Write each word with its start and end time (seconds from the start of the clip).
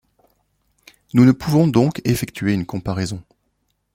Nous 1.13 1.25
ne 1.25 1.31
pouvons 1.31 1.67
donc 1.67 2.01
effectuer 2.05 2.53
une 2.55 2.65
comparaison. 2.65 3.21